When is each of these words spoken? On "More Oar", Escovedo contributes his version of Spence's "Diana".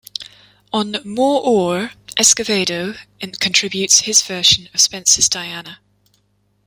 On 0.73 0.95
"More 1.05 1.43
Oar", 1.45 1.91
Escovedo 2.17 2.95
contributes 3.39 3.99
his 3.99 4.23
version 4.23 4.67
of 4.73 4.81
Spence's 4.81 5.29
"Diana". 5.29 5.79